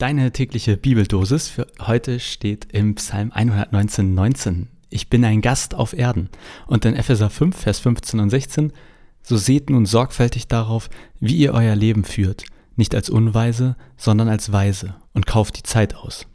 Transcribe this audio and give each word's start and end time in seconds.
Deine 0.00 0.30
tägliche 0.30 0.76
Bibeldosis 0.76 1.48
für 1.48 1.66
heute 1.80 2.20
steht 2.20 2.72
im 2.72 2.94
Psalm 2.94 3.32
119, 3.32 4.14
19. 4.14 4.68
Ich 4.90 5.10
bin 5.10 5.24
ein 5.24 5.40
Gast 5.40 5.74
auf 5.74 5.92
Erden. 5.92 6.28
Und 6.68 6.84
in 6.84 6.94
Epheser 6.94 7.30
5, 7.30 7.56
Vers 7.56 7.80
15 7.80 8.20
und 8.20 8.30
16. 8.30 8.72
So 9.24 9.36
seht 9.36 9.70
nun 9.70 9.86
sorgfältig 9.86 10.46
darauf, 10.46 10.88
wie 11.18 11.34
ihr 11.34 11.52
euer 11.52 11.74
Leben 11.74 12.04
führt. 12.04 12.44
Nicht 12.76 12.94
als 12.94 13.10
Unweise, 13.10 13.74
sondern 13.96 14.28
als 14.28 14.52
Weise. 14.52 14.94
Und 15.14 15.26
kauft 15.26 15.58
die 15.58 15.64
Zeit 15.64 15.96
aus. 15.96 16.28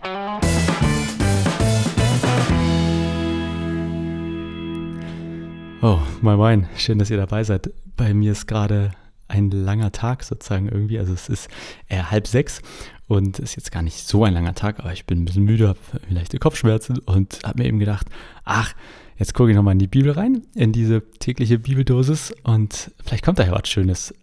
Oh, 5.81 5.99
moin 6.21 6.37
moin. 6.37 6.67
Schön, 6.75 6.99
dass 6.99 7.09
ihr 7.09 7.15
dabei 7.15 7.45
seid. 7.45 7.71
Bei 7.95 8.13
mir 8.13 8.33
ist 8.33 8.45
gerade 8.45 8.91
ein 9.33 9.51
langer 9.51 9.91
Tag 9.91 10.23
sozusagen 10.23 10.67
irgendwie. 10.67 10.99
Also 10.99 11.13
es 11.13 11.29
ist 11.29 11.49
eher 11.87 12.11
halb 12.11 12.27
sechs 12.27 12.61
und 13.07 13.39
ist 13.39 13.55
jetzt 13.55 13.71
gar 13.71 13.81
nicht 13.81 13.97
so 14.07 14.23
ein 14.23 14.33
langer 14.33 14.55
Tag, 14.55 14.79
aber 14.79 14.93
ich 14.93 15.05
bin 15.05 15.21
ein 15.21 15.25
bisschen 15.25 15.43
müde, 15.43 15.67
habe 15.67 15.79
leichte 16.09 16.39
Kopfschmerzen 16.39 16.99
und 16.99 17.39
habe 17.43 17.61
mir 17.61 17.67
eben 17.67 17.79
gedacht, 17.79 18.07
ach, 18.43 18.73
jetzt 19.17 19.33
gucke 19.33 19.51
ich 19.51 19.55
nochmal 19.55 19.73
in 19.73 19.79
die 19.79 19.87
Bibel 19.87 20.11
rein, 20.11 20.43
in 20.55 20.71
diese 20.71 21.01
tägliche 21.19 21.59
Bibeldosis 21.59 22.33
und 22.43 22.91
vielleicht 23.03 23.25
kommt 23.25 23.39
da 23.39 23.45
ja 23.45 23.51
was 23.51 23.67
Schönes. 23.67 24.13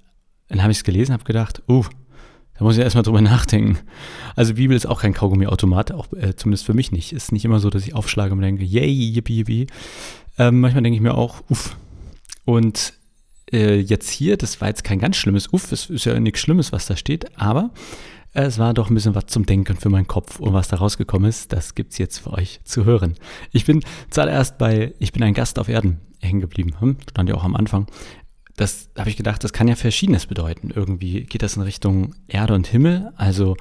Dann 0.49 0.63
habe 0.63 0.73
ich 0.73 0.79
es 0.79 0.85
gelesen, 0.85 1.13
habe 1.13 1.25
gedacht, 1.25 1.63
uh, 1.69 1.85
da 2.59 2.65
muss 2.65 2.77
ich 2.77 2.83
erstmal 2.83 3.05
drüber 3.05 3.21
nachdenken. 3.23 3.79
Also 4.37 4.55
Bibel 4.55 4.77
ist 4.77 4.87
auch 4.87 5.01
kein 5.03 5.15
Kaugummi-Automat, 5.15 5.93
auch 5.93 6.13
äh, 6.13 6.35
zumindest 6.35 6.67
für 6.67 6.75
mich 6.75 6.93
nicht. 6.93 7.13
Ist 7.13 7.33
nicht 7.33 7.45
immer 7.45 7.61
so, 7.61 7.71
dass 7.71 7.87
ich 7.87 7.95
aufschlage 7.95 8.33
und 8.33 8.41
denke, 8.41 8.65
yay, 8.65 8.91
yippie, 8.91 9.39
yippie. 9.39 9.67
Ähm, 10.39 10.61
manchmal 10.61 10.83
denke 10.83 10.97
ich 10.97 11.03
mir 11.03 11.15
auch, 11.15 11.43
uff. 11.49 11.77
Und 12.45 12.95
äh, 13.53 13.79
jetzt 13.79 14.11
hier, 14.11 14.37
das 14.37 14.61
war 14.61 14.69
jetzt 14.69 14.85
kein 14.85 14.99
ganz 14.99 15.17
schlimmes 15.17 15.53
Uff, 15.53 15.73
es 15.73 15.91
ist 15.91 16.05
ja 16.05 16.19
nichts 16.19 16.41
Schlimmes, 16.41 16.73
was 16.73 16.87
da 16.87 16.97
steht, 16.97 17.37
aber 17.39 17.71
es 18.33 18.59
war 18.59 18.75
doch 18.75 18.91
ein 18.91 18.95
bisschen 18.95 19.15
was 19.15 19.27
zum 19.27 19.45
Denken 19.45 19.77
für 19.77 19.89
meinen 19.89 20.07
Kopf 20.07 20.39
und 20.39 20.53
was 20.53 20.69
da 20.69 20.77
rausgekommen 20.77 21.29
ist, 21.29 21.53
das 21.53 21.75
gibt 21.75 21.93
es 21.93 21.99
jetzt 21.99 22.19
für 22.19 22.33
euch 22.33 22.61
zu 22.65 22.85
hören. 22.85 23.17
Ich 23.51 23.65
bin 23.65 23.83
zuallererst 24.11 24.59
bei 24.59 24.95
Ich 24.99 25.13
bin 25.13 25.23
ein 25.23 25.35
Gast 25.35 25.59
auf 25.59 25.69
Erden 25.69 26.01
hängen 26.21 26.41
geblieben, 26.41 26.75
hm? 26.79 26.97
stand 27.11 27.29
ja 27.29 27.35
auch 27.35 27.45
am 27.45 27.57
Anfang. 27.57 27.87
Das 28.57 28.91
habe 28.97 29.11
ich 29.11 29.17
gedacht, 29.17 29.43
das 29.43 29.53
kann 29.53 29.69
ja 29.69 29.75
Verschiedenes 29.75 30.27
bedeuten. 30.27 30.71
Irgendwie 30.75 31.23
geht 31.25 31.43
das 31.43 31.57
in 31.57 31.63
Richtung 31.63 32.15
Erde 32.29 32.55
und 32.55 32.67
Himmel, 32.67 33.11
also 33.17 33.57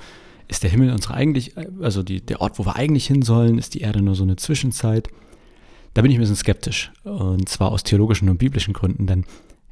ist 0.49 0.63
der 0.63 0.71
Himmel 0.71 0.91
unsere 0.91 1.13
eigentlich, 1.13 1.53
also 1.81 2.03
die, 2.03 2.25
der 2.25 2.41
Ort, 2.41 2.59
wo 2.59 2.65
wir 2.65 2.75
eigentlich 2.75 3.05
hin 3.05 3.21
sollen, 3.21 3.59
ist 3.59 3.75
die 3.75 3.81
Erde 3.81 4.01
nur 4.01 4.15
so 4.15 4.23
eine 4.23 4.35
Zwischenzeit? 4.35 5.07
Da 5.93 6.01
bin 6.01 6.11
ich 6.11 6.17
ein 6.17 6.21
bisschen 6.21 6.35
skeptisch. 6.35 6.91
Und 7.03 7.47
zwar 7.49 7.71
aus 7.71 7.83
theologischen 7.83 8.29
und 8.29 8.39
biblischen 8.39 8.73
Gründen, 8.73 9.05
denn 9.05 9.25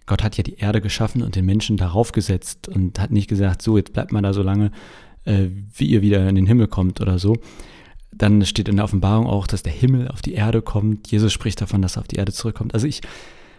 Gott 0.08 0.24
hat 0.24 0.38
ja 0.38 0.44
die 0.44 0.56
Erde 0.56 0.82
geschaffen 0.82 1.22
und 1.22 1.36
den 1.36 1.46
Menschen 1.46 1.78
darauf 1.78 2.12
gesetzt 2.14 2.68
und 2.68 3.00
hat 3.00 3.12
nicht 3.12 3.28
gesagt, 3.28 3.62
so, 3.62 3.78
jetzt 3.78 3.94
bleibt 3.94 4.12
mal 4.12 4.22
da 4.22 4.34
so 4.34 4.42
lange, 4.42 4.72
äh, 5.26 5.48
wie 5.76 5.88
ihr 5.88 6.02
wieder 6.02 6.28
in 6.28 6.36
den 6.36 6.48
Himmel 6.48 6.68
kommt 6.68 7.02
oder 7.02 7.20
so. 7.20 7.36
Dann 8.12 8.44
steht 8.46 8.70
in 8.70 8.78
der 8.78 8.86
Offenbarung 8.86 9.28
auch, 9.28 9.46
dass 9.46 9.64
der 9.64 9.74
Himmel 9.74 10.08
auf 10.08 10.22
die 10.22 10.34
Erde 10.34 10.62
kommt. 10.62 11.12
Jesus 11.12 11.34
spricht 11.34 11.62
davon, 11.62 11.82
dass 11.82 11.98
er 11.98 12.02
auf 12.02 12.08
die 12.08 12.16
Erde 12.16 12.32
zurückkommt. 12.32 12.74
Also 12.74 12.88
ich 12.88 13.02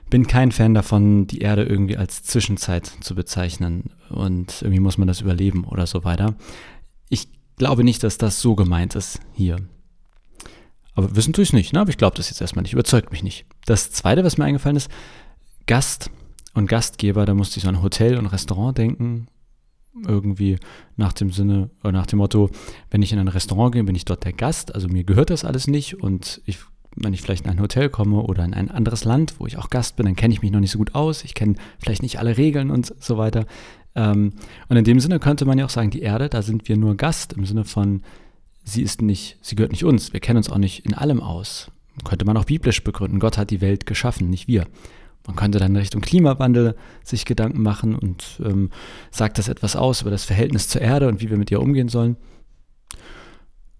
bin 0.08 0.26
kein 0.26 0.50
Fan 0.52 0.72
davon, 0.72 1.26
die 1.26 1.40
Erde 1.40 1.64
irgendwie 1.64 1.98
als 1.98 2.22
Zwischenzeit 2.22 2.90
zu 3.00 3.14
bezeichnen 3.14 3.90
und 4.08 4.62
irgendwie 4.62 4.80
muss 4.80 4.96
man 4.96 5.06
das 5.06 5.20
überleben 5.20 5.64
oder 5.64 5.86
so 5.86 6.02
weiter. 6.02 6.34
Ich 7.10 7.28
glaube 7.56 7.84
nicht, 7.84 8.02
dass 8.02 8.16
das 8.16 8.40
so 8.40 8.54
gemeint 8.54 8.94
ist 8.94 9.20
hier. 9.34 9.56
Aber 10.94 11.14
wissen 11.14 11.34
tue 11.34 11.42
ich 11.42 11.50
es 11.50 11.52
nicht, 11.52 11.74
ne? 11.74 11.80
aber 11.80 11.90
ich 11.90 11.98
glaube 11.98 12.16
das 12.16 12.30
jetzt 12.30 12.40
erstmal 12.40 12.62
nicht, 12.62 12.72
überzeugt 12.72 13.12
mich 13.12 13.22
nicht. 13.22 13.44
Das 13.66 13.90
Zweite, 13.90 14.24
was 14.24 14.38
mir 14.38 14.44
eingefallen 14.44 14.76
ist, 14.76 14.90
Gast 15.66 16.10
und 16.54 16.68
Gastgeber, 16.68 17.24
da 17.24 17.34
musste 17.34 17.58
ich 17.58 17.64
so 17.64 17.68
an 17.68 17.82
Hotel 17.82 18.16
und 18.18 18.26
Restaurant 18.26 18.76
denken. 18.78 19.28
Irgendwie 20.06 20.58
nach 20.96 21.12
dem 21.12 21.32
Sinne, 21.32 21.70
oder 21.82 21.92
nach 21.92 22.06
dem 22.06 22.18
Motto, 22.18 22.50
wenn 22.90 23.02
ich 23.02 23.12
in 23.12 23.18
ein 23.18 23.28
Restaurant 23.28 23.72
gehe, 23.72 23.82
bin 23.84 23.96
ich 23.96 24.04
dort 24.04 24.24
der 24.24 24.32
Gast, 24.32 24.74
also 24.74 24.88
mir 24.88 25.02
gehört 25.02 25.30
das 25.30 25.44
alles 25.44 25.66
nicht 25.66 26.00
und 26.00 26.40
ich, 26.44 26.58
wenn 26.94 27.12
ich 27.12 27.22
vielleicht 27.22 27.46
in 27.46 27.50
ein 27.50 27.60
Hotel 27.60 27.88
komme 27.88 28.22
oder 28.22 28.44
in 28.44 28.54
ein 28.54 28.70
anderes 28.70 29.04
Land, 29.04 29.34
wo 29.38 29.46
ich 29.46 29.56
auch 29.56 29.70
Gast 29.70 29.96
bin, 29.96 30.06
dann 30.06 30.14
kenne 30.14 30.34
ich 30.34 30.42
mich 30.42 30.52
noch 30.52 30.60
nicht 30.60 30.70
so 30.70 30.78
gut 30.78 30.94
aus, 30.94 31.24
ich 31.24 31.34
kenne 31.34 31.54
vielleicht 31.80 32.02
nicht 32.02 32.20
alle 32.20 32.36
Regeln 32.36 32.70
und 32.70 32.94
so 33.00 33.18
weiter. 33.18 33.46
Ähm, 33.96 34.34
und 34.68 34.76
in 34.76 34.84
dem 34.84 35.00
Sinne 35.00 35.18
könnte 35.18 35.44
man 35.44 35.58
ja 35.58 35.64
auch 35.64 35.70
sagen, 35.70 35.90
die 35.90 36.02
Erde, 36.02 36.28
da 36.28 36.42
sind 36.42 36.68
wir 36.68 36.76
nur 36.76 36.96
Gast 36.96 37.32
im 37.32 37.44
Sinne 37.44 37.64
von, 37.64 38.02
sie 38.62 38.82
ist 38.82 39.02
nicht, 39.02 39.38
sie 39.42 39.56
gehört 39.56 39.72
nicht 39.72 39.84
uns, 39.84 40.12
wir 40.12 40.20
kennen 40.20 40.36
uns 40.36 40.50
auch 40.50 40.58
nicht 40.58 40.86
in 40.86 40.94
allem 40.94 41.20
aus. 41.20 41.72
Könnte 42.04 42.24
man 42.24 42.36
auch 42.36 42.44
biblisch 42.44 42.84
begründen. 42.84 43.18
Gott 43.18 43.38
hat 43.38 43.50
die 43.50 43.60
Welt 43.60 43.86
geschaffen, 43.86 44.30
nicht 44.30 44.46
wir. 44.46 44.66
Man 45.26 45.36
könnte 45.36 45.58
dann 45.58 45.76
Richtung 45.76 46.00
Klimawandel 46.00 46.74
sich 47.04 47.24
Gedanken 47.24 47.62
machen 47.62 47.94
und 47.94 48.40
ähm, 48.44 48.70
sagt 49.10 49.38
das 49.38 49.48
etwas 49.48 49.76
aus 49.76 50.02
über 50.02 50.10
das 50.10 50.24
Verhältnis 50.24 50.68
zur 50.68 50.80
Erde 50.80 51.08
und 51.08 51.20
wie 51.20 51.28
wir 51.28 51.36
mit 51.36 51.50
ihr 51.50 51.60
umgehen 51.60 51.88
sollen. 51.88 52.16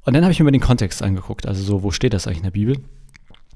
Und 0.04 0.15
dann 0.15 0.25
habe 0.25 0.32
ich 0.32 0.41
mir 0.41 0.53
den 0.53 0.60
Kontext 0.60 1.03
angeguckt, 1.03 1.47
also 1.47 1.62
so, 1.62 1.82
wo 1.82 1.91
steht 1.91 2.12
das 2.15 2.26
eigentlich 2.26 2.38
in 2.38 2.44
der 2.44 2.50
Bibel? 2.50 2.76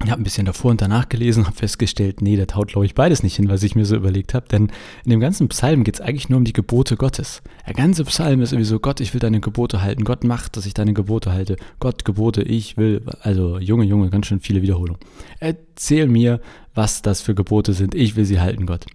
Ich 0.03 0.11
habe 0.11 0.21
ein 0.21 0.23
bisschen 0.25 0.45
davor 0.45 0.71
und 0.71 0.81
danach 0.81 1.07
gelesen, 1.07 1.45
habe 1.45 1.55
festgestellt, 1.55 2.21
nee, 2.21 2.35
da 2.35 2.45
taut, 2.45 2.69
glaube 2.69 2.85
ich, 2.85 2.93
beides 2.93 3.23
nicht 3.23 3.37
hin, 3.37 3.47
was 3.47 3.63
ich 3.63 3.75
mir 3.75 3.85
so 3.85 3.95
überlegt 3.95 4.33
habe. 4.33 4.47
Denn 4.49 4.69
in 5.05 5.11
dem 5.11 5.21
ganzen 5.21 5.47
Psalm 5.47 5.85
geht 5.85 5.95
es 5.95 6.01
eigentlich 6.01 6.27
nur 6.27 6.37
um 6.37 6.43
die 6.43 6.51
Gebote 6.51 6.97
Gottes. 6.97 7.41
Der 7.65 7.73
ganze 7.73 8.03
Psalm 8.03 8.41
ist 8.41 8.51
irgendwie 8.51 8.67
so, 8.67 8.79
Gott, 8.79 8.99
ich 8.99 9.13
will 9.13 9.21
deine 9.21 9.39
Gebote 9.39 9.81
halten. 9.81 10.03
Gott 10.03 10.25
macht, 10.25 10.57
dass 10.57 10.65
ich 10.65 10.73
deine 10.73 10.93
Gebote 10.93 11.31
halte. 11.31 11.55
Gott, 11.79 12.03
Gebote, 12.03 12.41
ich 12.41 12.75
will. 12.75 13.01
Also, 13.21 13.59
Junge, 13.59 13.85
Junge, 13.85 14.09
ganz 14.09 14.25
schön 14.25 14.41
viele 14.41 14.61
Wiederholungen. 14.61 14.99
Erzähl 15.39 16.07
mir, 16.07 16.41
was 16.73 17.01
das 17.01 17.21
für 17.21 17.33
Gebote 17.33 17.71
sind. 17.71 17.95
Ich 17.95 18.17
will 18.17 18.25
sie 18.25 18.41
halten, 18.41 18.65
Gott. 18.65 18.85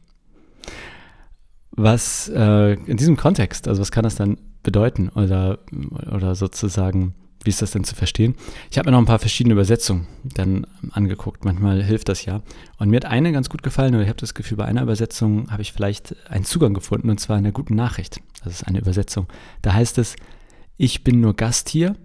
Was 1.70 2.28
äh, 2.34 2.74
in 2.74 2.96
diesem 2.98 3.16
Kontext, 3.16 3.66
also 3.66 3.80
was 3.80 3.92
kann 3.92 4.02
das 4.02 4.16
dann 4.16 4.36
bedeuten? 4.62 5.08
Oder, 5.10 5.60
oder 6.12 6.34
sozusagen 6.34 7.14
wie 7.44 7.50
ist 7.50 7.62
das 7.62 7.70
denn 7.70 7.84
zu 7.84 7.94
verstehen? 7.94 8.34
Ich 8.70 8.78
habe 8.78 8.88
mir 8.88 8.92
noch 8.92 8.98
ein 8.98 9.06
paar 9.06 9.18
verschiedene 9.18 9.54
Übersetzungen 9.54 10.06
dann 10.24 10.66
angeguckt. 10.90 11.44
Manchmal 11.44 11.82
hilft 11.82 12.08
das 12.08 12.24
ja. 12.24 12.42
Und 12.78 12.90
mir 12.90 12.96
hat 12.96 13.04
eine 13.04 13.32
ganz 13.32 13.48
gut 13.48 13.62
gefallen, 13.62 13.94
oder 13.94 14.02
ich 14.02 14.08
habe 14.08 14.20
das 14.20 14.34
Gefühl, 14.34 14.56
bei 14.56 14.64
einer 14.64 14.82
Übersetzung 14.82 15.50
habe 15.50 15.62
ich 15.62 15.72
vielleicht 15.72 16.16
einen 16.28 16.44
Zugang 16.44 16.74
gefunden, 16.74 17.10
und 17.10 17.20
zwar 17.20 17.38
in 17.38 17.44
der 17.44 17.52
guten 17.52 17.74
Nachricht. 17.74 18.20
Das 18.44 18.52
ist 18.52 18.66
eine 18.66 18.80
Übersetzung. 18.80 19.28
Da 19.62 19.72
heißt 19.72 19.98
es, 19.98 20.16
ich 20.76 21.04
bin 21.04 21.20
nur 21.20 21.34
Gast 21.34 21.68
hier, 21.68 21.96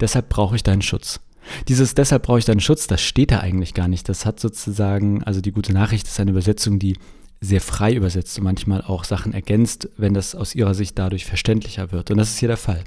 deshalb 0.00 0.28
brauche 0.28 0.56
ich 0.56 0.62
deinen 0.62 0.82
Schutz. 0.82 1.20
Dieses 1.66 1.94
deshalb 1.94 2.24
brauche 2.24 2.38
ich 2.38 2.44
deinen 2.44 2.60
Schutz, 2.60 2.86
das 2.86 3.00
steht 3.00 3.30
da 3.30 3.40
eigentlich 3.40 3.74
gar 3.74 3.88
nicht. 3.88 4.08
Das 4.08 4.26
hat 4.26 4.38
sozusagen, 4.38 5.24
also 5.24 5.40
die 5.40 5.52
gute 5.52 5.72
Nachricht 5.72 6.06
ist 6.06 6.20
eine 6.20 6.30
Übersetzung, 6.30 6.78
die 6.78 6.96
sehr 7.40 7.60
frei 7.60 7.94
übersetzt 7.94 8.38
und 8.38 8.44
manchmal 8.44 8.82
auch 8.82 9.04
Sachen 9.04 9.32
ergänzt, 9.32 9.88
wenn 9.96 10.12
das 10.14 10.34
aus 10.34 10.54
ihrer 10.54 10.74
Sicht 10.74 10.98
dadurch 10.98 11.24
verständlicher 11.24 11.92
wird. 11.92 12.10
Und 12.10 12.18
das 12.18 12.30
ist 12.30 12.38
hier 12.38 12.48
der 12.48 12.56
Fall 12.56 12.82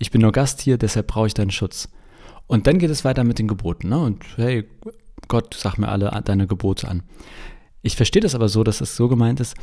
ich 0.00 0.10
bin 0.10 0.22
nur 0.22 0.32
Gast 0.32 0.60
hier, 0.62 0.78
deshalb 0.78 1.06
brauche 1.08 1.28
ich 1.28 1.34
deinen 1.34 1.50
Schutz. 1.50 1.88
Und 2.46 2.66
dann 2.66 2.78
geht 2.78 2.90
es 2.90 3.04
weiter 3.04 3.22
mit 3.22 3.38
den 3.38 3.46
Geboten. 3.46 3.90
Ne? 3.90 3.98
Und 3.98 4.24
hey, 4.36 4.66
Gott, 5.28 5.54
sag 5.54 5.76
mir 5.76 5.88
alle 5.88 6.20
deine 6.24 6.46
Gebote 6.46 6.88
an. 6.88 7.02
Ich 7.82 7.96
verstehe 7.96 8.22
das 8.22 8.34
aber 8.34 8.48
so, 8.48 8.64
dass 8.64 8.80
es 8.80 8.96
so 8.96 9.08
gemeint 9.08 9.40
ist, 9.40 9.54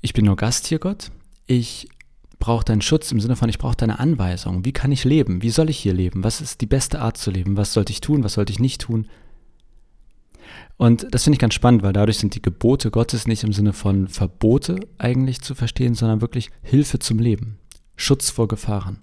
ich 0.00 0.12
bin 0.12 0.26
nur 0.26 0.36
Gast 0.36 0.66
hier, 0.66 0.78
Gott. 0.78 1.10
Ich 1.46 1.88
brauche 2.38 2.64
deinen 2.64 2.82
Schutz 2.82 3.10
im 3.10 3.20
Sinne 3.20 3.36
von, 3.36 3.48
ich 3.48 3.58
brauche 3.58 3.74
deine 3.74 3.98
Anweisung. 3.98 4.64
Wie 4.64 4.72
kann 4.72 4.92
ich 4.92 5.04
leben? 5.04 5.42
Wie 5.42 5.50
soll 5.50 5.70
ich 5.70 5.78
hier 5.78 5.94
leben? 5.94 6.22
Was 6.22 6.40
ist 6.40 6.60
die 6.60 6.66
beste 6.66 7.00
Art 7.00 7.16
zu 7.16 7.30
leben? 7.30 7.56
Was 7.56 7.72
sollte 7.72 7.90
ich 7.90 8.00
tun? 8.00 8.22
Was 8.22 8.34
sollte 8.34 8.52
ich 8.52 8.60
nicht 8.60 8.82
tun? 8.82 9.08
Und 10.76 11.06
das 11.10 11.24
finde 11.24 11.36
ich 11.36 11.40
ganz 11.40 11.54
spannend, 11.54 11.82
weil 11.82 11.94
dadurch 11.94 12.18
sind 12.18 12.34
die 12.34 12.42
Gebote 12.42 12.90
Gottes 12.90 13.26
nicht 13.26 13.42
im 13.44 13.52
Sinne 13.52 13.72
von 13.72 14.08
Verbote 14.08 14.78
eigentlich 14.98 15.40
zu 15.40 15.54
verstehen, 15.54 15.94
sondern 15.94 16.20
wirklich 16.20 16.50
Hilfe 16.62 16.98
zum 16.98 17.18
Leben, 17.18 17.58
Schutz 17.96 18.30
vor 18.30 18.46
Gefahren. 18.46 19.00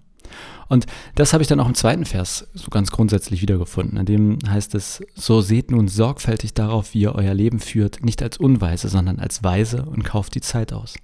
Und 0.68 0.86
das 1.16 1.34
habe 1.34 1.44
ich 1.44 1.48
dann 1.48 1.60
auch 1.60 1.68
im 1.68 1.76
zweiten 1.76 2.06
Vers 2.06 2.48
so 2.54 2.70
ganz 2.70 2.92
grundsätzlich 2.92 3.42
wiedergefunden. 3.42 3.98
In 4.00 4.06
dem 4.06 4.40
heißt 4.48 4.76
es, 4.76 5.04
so 5.14 5.42
seht 5.42 5.72
nun 5.72 5.88
sorgfältig 5.88 6.54
darauf, 6.54 6.94
wie 6.94 7.02
ihr 7.02 7.16
euer 7.16 7.34
Leben 7.34 7.60
führt, 7.60 8.04
nicht 8.04 8.24
als 8.24 8.38
Unweise, 8.38 8.90
sondern 8.90 9.20
als 9.20 9.44
Weise 9.44 9.86
und 9.86 10.04
kauft 10.04 10.36
die 10.36 10.42
Zeit 10.42 10.74
aus. 10.74 10.96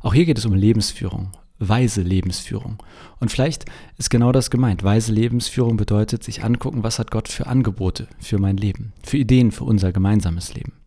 Auch 0.00 0.14
hier 0.14 0.26
geht 0.26 0.38
es 0.38 0.46
um 0.46 0.54
Lebensführung, 0.54 1.32
weise 1.58 2.02
Lebensführung. 2.02 2.80
Und 3.18 3.30
vielleicht 3.32 3.64
ist 3.96 4.10
genau 4.10 4.30
das 4.30 4.50
gemeint. 4.50 4.84
Weise 4.84 5.12
Lebensführung 5.12 5.76
bedeutet, 5.76 6.22
sich 6.22 6.44
angucken, 6.44 6.84
was 6.84 7.00
hat 7.00 7.10
Gott 7.10 7.28
für 7.28 7.48
Angebote 7.48 8.06
für 8.20 8.38
mein 8.38 8.56
Leben, 8.56 8.92
für 9.02 9.16
Ideen 9.16 9.50
für 9.50 9.64
unser 9.64 9.92
gemeinsames 9.92 10.54
Leben. 10.54 10.77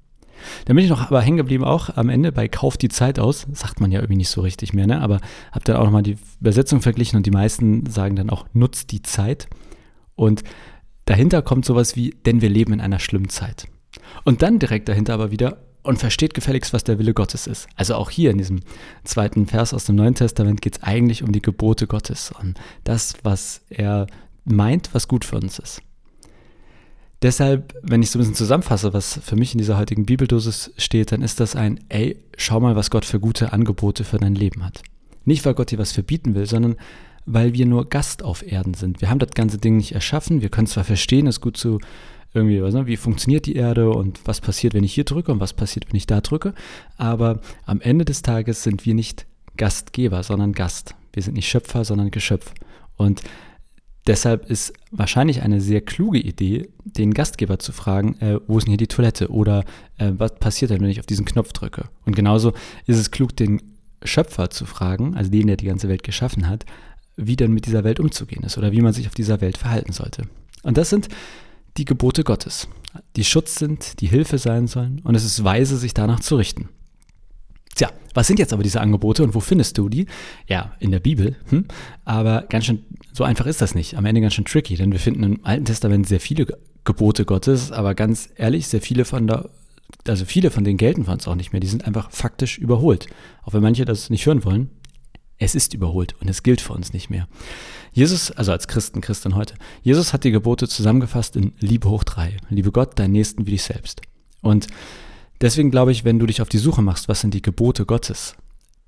Dann 0.65 0.75
bin 0.75 0.85
ich 0.85 0.91
noch 0.91 1.01
aber 1.01 1.21
hängen 1.21 1.38
geblieben 1.38 1.63
auch 1.63 1.95
am 1.95 2.09
Ende 2.09 2.31
bei 2.31 2.47
Kauf 2.47 2.77
die 2.77 2.89
Zeit 2.89 3.19
aus. 3.19 3.47
Sagt 3.53 3.79
man 3.79 3.91
ja 3.91 3.99
irgendwie 3.99 4.17
nicht 4.17 4.29
so 4.29 4.41
richtig 4.41 4.73
mehr, 4.73 4.88
ne? 4.88 5.01
Aber 5.01 5.19
habe 5.51 5.65
dann 5.65 5.77
auch 5.77 5.85
nochmal 5.85 6.03
die 6.03 6.17
Übersetzung 6.39 6.81
verglichen 6.81 7.17
und 7.17 7.25
die 7.25 7.31
meisten 7.31 7.85
sagen 7.85 8.15
dann 8.15 8.29
auch, 8.29 8.45
nutzt 8.53 8.91
die 8.91 9.01
Zeit. 9.01 9.47
Und 10.15 10.43
dahinter 11.05 11.41
kommt 11.41 11.65
sowas 11.65 11.95
wie, 11.95 12.11
denn 12.25 12.41
wir 12.41 12.49
leben 12.49 12.73
in 12.73 12.81
einer 12.81 12.99
schlimmen 12.99 13.29
Zeit. 13.29 13.65
Und 14.23 14.41
dann 14.41 14.59
direkt 14.59 14.89
dahinter 14.89 15.13
aber 15.13 15.31
wieder, 15.31 15.57
und 15.83 15.97
versteht 15.97 16.33
gefälligst, 16.33 16.73
was 16.73 16.83
der 16.83 16.99
Wille 16.99 17.13
Gottes 17.13 17.47
ist. 17.47 17.67
Also 17.75 17.95
auch 17.95 18.09
hier 18.09 18.31
in 18.31 18.37
diesem 18.37 18.59
zweiten 19.03 19.47
Vers 19.47 19.73
aus 19.73 19.85
dem 19.85 19.95
Neuen 19.95 20.15
Testament 20.15 20.61
geht 20.61 20.77
es 20.77 20.83
eigentlich 20.83 21.23
um 21.23 21.31
die 21.31 21.41
Gebote 21.41 21.87
Gottes, 21.87 22.31
um 22.39 22.53
das, 22.83 23.15
was 23.23 23.61
er 23.69 24.07
meint, 24.45 24.94
was 24.94 25.07
gut 25.07 25.25
für 25.25 25.37
uns 25.37 25.59
ist. 25.59 25.81
Deshalb, 27.21 27.75
wenn 27.83 28.01
ich 28.01 28.09
so 28.09 28.18
ein 28.18 28.21
bisschen 28.21 28.35
zusammenfasse, 28.35 28.94
was 28.94 29.19
für 29.23 29.35
mich 29.35 29.53
in 29.53 29.59
dieser 29.59 29.77
heutigen 29.77 30.06
Bibeldosis 30.06 30.73
steht, 30.77 31.12
dann 31.12 31.21
ist 31.21 31.39
das 31.39 31.56
ein, 31.56 31.79
ey, 31.89 32.18
schau 32.35 32.59
mal, 32.59 32.75
was 32.75 32.89
Gott 32.89 33.06
für 33.06 33.19
gute 33.19 33.53
Angebote 33.53 34.03
für 34.03 34.18
dein 34.18 34.33
Leben 34.33 34.65
hat. 34.65 34.81
Nicht, 35.23 35.45
weil 35.45 35.53
Gott 35.53 35.69
dir 35.69 35.77
was 35.77 35.91
verbieten 35.91 36.33
will, 36.33 36.47
sondern 36.47 36.77
weil 37.27 37.53
wir 37.53 37.68
nur 37.68 37.88
Gast 37.88 38.23
auf 38.23 38.45
Erden 38.45 38.73
sind. 38.73 39.01
Wir 39.01 39.12
haben 39.12 39.19
das 39.19 39.31
ganze 39.31 39.59
Ding 39.59 39.77
nicht 39.77 39.91
erschaffen. 39.91 40.41
Wir 40.41 40.50
können 40.50 40.65
zwar 40.65 40.83
verstehen, 40.83 41.27
es 41.27 41.41
gut 41.41 41.57
zu 41.57 41.79
irgendwie, 42.33 42.63
was, 42.63 42.73
wie 42.88 42.97
funktioniert 42.97 43.45
die 43.45 43.56
Erde 43.56 43.91
und 43.91 44.21
was 44.25 44.41
passiert, 44.41 44.73
wenn 44.73 44.83
ich 44.83 44.94
hier 44.94 45.03
drücke 45.03 45.31
und 45.31 45.39
was 45.39 45.53
passiert, 45.53 45.88
wenn 45.89 45.97
ich 45.97 46.07
da 46.07 46.21
drücke. 46.21 46.53
Aber 46.97 47.41
am 47.65 47.81
Ende 47.81 48.06
des 48.06 48.21
Tages 48.21 48.63
sind 48.63 48.85
wir 48.85 48.95
nicht 48.95 49.27
Gastgeber, 49.57 50.23
sondern 50.23 50.53
Gast. 50.53 50.95
Wir 51.13 51.21
sind 51.21 51.35
nicht 51.35 51.50
Schöpfer, 51.50 51.83
sondern 51.83 52.09
Geschöpf. 52.09 52.53
Und 52.95 53.21
deshalb 54.07 54.50
ist 54.50 54.74
wahrscheinlich 54.92 55.42
eine 55.42 55.62
sehr 55.62 55.81
kluge 55.81 56.19
Idee, 56.19 56.69
den 56.83 57.13
Gastgeber 57.13 57.59
zu 57.59 57.71
fragen, 57.71 58.19
äh, 58.19 58.39
wo 58.48 58.57
ist 58.57 58.65
denn 58.65 58.71
hier 58.71 58.77
die 58.77 58.88
Toilette 58.88 59.30
oder 59.30 59.63
äh, 59.98 60.12
was 60.18 60.36
passiert 60.36 60.71
denn, 60.71 60.81
wenn 60.81 60.89
ich 60.89 61.00
auf 61.00 61.06
diesen 61.06 61.25
Knopf 61.25 61.53
drücke. 61.53 61.86
Und 62.06 62.15
genauso 62.15 62.53
ist 62.86 62.98
es 62.98 63.12
klug, 63.12 63.36
den 63.36 63.62
Schöpfer 64.03 64.50
zu 64.50 64.65
fragen, 64.65 65.15
also 65.15 65.30
den, 65.30 65.48
der 65.48 65.57
die 65.57 65.65
ganze 65.65 65.88
Welt 65.88 66.03
geschaffen 66.03 66.48
hat, 66.48 66.65
wie 67.15 67.36
denn 67.36 67.53
mit 67.53 67.65
dieser 67.65 67.83
Welt 67.83 68.00
umzugehen 68.00 68.44
ist 68.44 68.57
oder 68.57 68.71
wie 68.71 68.81
man 68.81 68.94
sich 68.94 69.07
auf 69.07 69.13
dieser 69.13 69.42
Welt 69.42 69.57
verhalten 69.57 69.94
sollte. 69.94 70.24
Und 70.63 70.77
das 70.77 70.89
sind 70.89 71.07
die 71.77 71.86
Gebote 71.86 72.24
Gottes, 72.24 72.68
die 73.15 73.24
Schutz 73.24 73.56
sind, 73.56 74.01
die 74.01 74.07
Hilfe 74.07 74.38
sein 74.38 74.68
sollen 74.68 75.00
und 75.04 75.15
es 75.15 75.24
ist 75.24 75.44
weise, 75.44 75.77
sich 75.77 75.94
danach 75.94 76.19
zu 76.19 76.36
richten. 76.36 76.69
Tja, 77.81 77.92
was 78.13 78.28
sind 78.28 78.38
jetzt 78.38 78.54
aber 78.54 78.62
diese 78.62 78.80
Angebote 78.80 79.24
und 79.24 79.33
wo 79.33 79.39
findest 79.39 79.75
du 79.75 79.89
die? 79.89 80.06
Ja, 80.48 80.75
in 80.78 80.92
der 80.92 81.00
Bibel. 81.00 81.36
Hm? 81.50 81.66
Aber 82.06 82.44
ganz 82.44 82.66
schön, 82.66 82.86
so 83.12 83.24
einfach 83.24 83.48
ist 83.48 83.60
das 83.60 83.74
nicht. 83.74 83.95
Am 83.95 84.06
Ende 84.06 84.22
ganz 84.22 84.36
schön 84.36 84.45
tricky, 84.45 84.75
denn 84.75 84.92
wir 84.92 85.00
finden 85.00 85.24
im 85.24 85.39
Alten 85.44 85.66
Testament 85.66 86.07
sehr 86.07 86.19
viele 86.19 86.45
Gebote 86.83 87.25
Gottes, 87.25 87.72
aber 87.72 87.95
ganz 87.95 88.30
ehrlich, 88.36 88.68
sehr 88.68 88.81
viele 88.81 89.04
von 89.04 89.25
da, 89.25 89.50
also 90.07 90.25
viele 90.25 90.51
von 90.51 90.63
denen 90.63 90.78
gelten 90.78 91.06
für 91.06 91.12
uns 91.12 91.28
auch 91.28 91.33
nicht 91.33 91.54
mehr. 91.54 91.60
Die 91.60 91.66
sind 91.66 91.88
einfach 91.88 92.12
faktisch 92.12 92.60
überholt. 92.60 93.07
Auch 93.42 93.54
wenn 93.54 93.63
manche 93.63 93.83
das 93.83 94.12
nicht 94.12 94.28
hören 94.28 94.45
wollen, 94.45 94.69
es 95.39 95.56
ist 95.56 95.74
überholt 95.74 96.13
und 96.22 96.30
es 96.30 96.44
gilt 96.44 96.62
für 96.62 96.74
uns 96.74 96.94
nicht 96.94 97.10
mehr. 97.10 97.28
Jesus, 97.94 98.30
also 98.30 98.51
als 98.51 98.68
Christen, 98.68 99.01
Christin 99.01 99.33
heute, 99.33 99.56
Jesus 99.81 100.13
hat 100.13 100.24
die 100.24 100.30
Gebote 100.30 100.68
zusammengefasst 100.68 101.36
in 101.36 101.54
Liebe 101.57 101.89
hoch 101.89 102.04
drei. 102.04 102.38
Liebe 102.51 102.72
Gott, 102.72 103.00
deinen 103.00 103.13
Nächsten 103.13 103.48
wie 103.48 103.51
dich 103.51 103.63
selbst. 103.63 104.04
Und 104.44 104.68
deswegen 105.41 105.71
glaube 105.71 105.91
ich, 105.91 106.03
wenn 106.05 106.19
du 106.19 106.25
dich 106.25 106.41
auf 106.41 106.49
die 106.49 106.57
Suche 106.57 106.81
machst, 106.81 107.07
was 107.07 107.21
sind 107.21 107.33
die 107.33 107.41
Gebote 107.41 107.85
Gottes, 107.85 108.35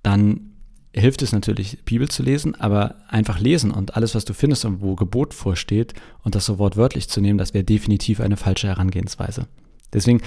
dann 0.02 0.52
hilft 0.96 1.22
es 1.22 1.32
natürlich, 1.32 1.84
Bibel 1.86 2.08
zu 2.08 2.22
lesen, 2.22 2.56
aber 2.56 2.96
einfach 3.08 3.40
lesen 3.40 3.72
und 3.72 3.96
alles, 3.96 4.14
was 4.14 4.26
du 4.26 4.34
findest 4.34 4.66
und 4.66 4.82
wo 4.82 4.96
Gebot 4.96 5.34
vorsteht 5.34 5.94
und 6.24 6.36
das 6.36 6.46
so 6.46 6.60
wortwörtlich 6.60 7.10
zu 7.10 7.20
nehmen, 7.20 7.40
das 7.40 7.54
wäre 7.54 7.64
definitiv 7.64 8.20
eine 8.20 8.38
falsche 8.38 8.68
Herangehensweise. 8.68 9.48
Deswegen, 9.92 10.22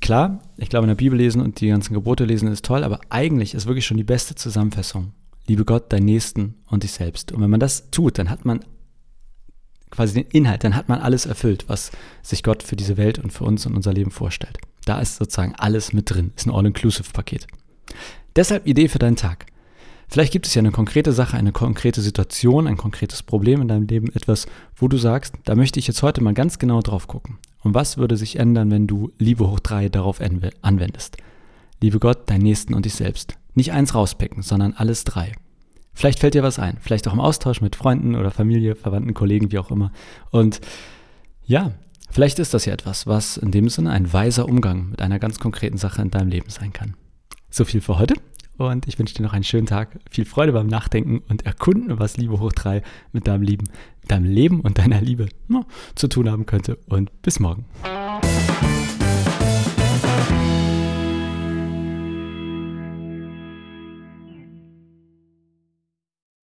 klar, 0.00 0.40
ich 0.56 0.68
glaube, 0.68 0.84
in 0.84 0.88
der 0.88 0.96
Bibel 0.96 1.18
lesen 1.18 1.40
und 1.40 1.60
die 1.60 1.68
ganzen 1.68 1.94
Gebote 1.94 2.24
lesen 2.24 2.48
ist 2.48 2.64
toll, 2.64 2.82
aber 2.82 3.00
eigentlich 3.08 3.54
ist 3.54 3.66
wirklich 3.66 3.86
schon 3.86 3.96
die 3.96 4.04
beste 4.04 4.34
Zusammenfassung 4.34 5.12
liebe 5.46 5.64
Gott, 5.64 5.92
deinen 5.92 6.06
Nächsten 6.06 6.56
und 6.66 6.82
dich 6.82 6.92
selbst. 6.92 7.32
Und 7.32 7.40
wenn 7.42 7.50
man 7.50 7.60
das 7.60 7.90
tut, 7.90 8.18
dann 8.18 8.30
hat 8.30 8.44
man 8.44 8.64
quasi 9.90 10.14
den 10.14 10.30
Inhalt, 10.30 10.64
dann 10.64 10.74
hat 10.74 10.88
man 10.88 11.00
alles 11.00 11.26
erfüllt, 11.26 11.64
was 11.68 11.92
sich 12.22 12.42
Gott 12.42 12.62
für 12.62 12.76
diese 12.76 12.96
Welt 12.96 13.18
und 13.18 13.32
für 13.32 13.44
uns 13.44 13.66
und 13.66 13.76
unser 13.76 13.92
Leben 13.92 14.10
vorstellt. 14.10 14.58
Da 14.84 15.00
ist 15.00 15.16
sozusagen 15.16 15.54
alles 15.56 15.92
mit 15.92 16.10
drin, 16.10 16.32
ist 16.36 16.46
ein 16.46 16.50
All-Inclusive-Paket. 16.50 17.46
Deshalb 18.36 18.66
Idee 18.66 18.88
für 18.88 18.98
deinen 18.98 19.16
Tag. 19.16 19.46
Vielleicht 20.08 20.32
gibt 20.32 20.46
es 20.46 20.54
ja 20.54 20.60
eine 20.60 20.70
konkrete 20.70 21.12
Sache, 21.12 21.36
eine 21.36 21.52
konkrete 21.52 22.00
Situation, 22.00 22.66
ein 22.66 22.76
konkretes 22.76 23.22
Problem 23.22 23.62
in 23.62 23.68
deinem 23.68 23.86
Leben, 23.86 24.08
etwas, 24.14 24.46
wo 24.76 24.86
du 24.88 24.96
sagst, 24.96 25.34
da 25.44 25.54
möchte 25.54 25.78
ich 25.78 25.86
jetzt 25.86 26.02
heute 26.02 26.22
mal 26.22 26.34
ganz 26.34 26.58
genau 26.58 26.80
drauf 26.82 27.06
gucken. 27.06 27.38
Und 27.62 27.74
was 27.74 27.96
würde 27.96 28.16
sich 28.16 28.38
ändern, 28.38 28.70
wenn 28.70 28.86
du 28.86 29.10
Liebe 29.18 29.48
hoch 29.50 29.60
drei 29.60 29.88
darauf 29.88 30.20
anwendest? 30.20 31.16
Liebe 31.80 31.98
Gott, 31.98 32.28
deinen 32.30 32.42
Nächsten 32.42 32.74
und 32.74 32.84
dich 32.84 32.94
selbst. 32.94 33.38
Nicht 33.54 33.72
eins 33.72 33.94
rauspicken, 33.94 34.42
sondern 34.42 34.74
alles 34.74 35.04
drei. 35.04 35.32
Vielleicht 35.94 36.18
fällt 36.18 36.34
dir 36.34 36.42
was 36.42 36.58
ein, 36.58 36.76
vielleicht 36.80 37.06
auch 37.08 37.12
im 37.12 37.20
Austausch 37.20 37.60
mit 37.60 37.76
Freunden 37.76 38.16
oder 38.16 38.30
Familie, 38.30 38.74
Verwandten, 38.74 39.14
Kollegen, 39.14 39.52
wie 39.52 39.58
auch 39.58 39.70
immer. 39.70 39.92
Und 40.30 40.60
ja, 41.46 41.72
vielleicht 42.14 42.38
ist 42.38 42.54
das 42.54 42.64
ja 42.64 42.72
etwas, 42.72 43.06
was 43.06 43.36
in 43.36 43.50
dem 43.50 43.68
Sinne 43.68 43.90
ein 43.90 44.12
weiser 44.12 44.48
Umgang 44.48 44.90
mit 44.90 45.02
einer 45.02 45.18
ganz 45.18 45.38
konkreten 45.38 45.76
Sache 45.76 46.00
in 46.00 46.10
deinem 46.10 46.28
Leben 46.28 46.48
sein 46.48 46.72
kann. 46.72 46.94
So 47.50 47.64
viel 47.64 47.80
für 47.80 47.98
heute 47.98 48.14
und 48.56 48.86
ich 48.86 48.98
wünsche 48.98 49.14
dir 49.14 49.22
noch 49.22 49.32
einen 49.32 49.44
schönen 49.44 49.66
Tag, 49.66 49.98
viel 50.10 50.24
Freude 50.24 50.52
beim 50.52 50.68
Nachdenken 50.68 51.22
und 51.28 51.44
Erkunden, 51.44 51.98
was 51.98 52.16
Liebe 52.16 52.38
hoch 52.38 52.52
drei 52.52 52.82
mit 53.12 53.26
deinem 53.26 53.42
Leben, 53.42 53.68
deinem 54.06 54.24
Leben 54.24 54.60
und 54.60 54.78
deiner 54.78 55.00
Liebe 55.00 55.28
no, 55.48 55.66
zu 55.96 56.08
tun 56.08 56.30
haben 56.30 56.46
könnte 56.46 56.78
und 56.86 57.10
bis 57.22 57.40
morgen. 57.40 57.64